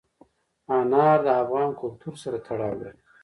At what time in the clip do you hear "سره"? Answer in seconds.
2.23-2.37